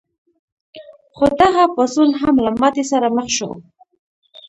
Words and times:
خو 1.15 1.25
دغه 1.41 1.63
پاڅون 1.75 2.09
هم 2.21 2.35
له 2.45 2.51
ماتې 2.59 2.83
سره 2.91 3.07
مخ 3.17 3.27
شو. 3.37 3.49